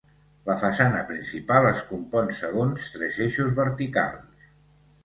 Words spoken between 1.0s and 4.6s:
principal es compon segons tres eixos verticals.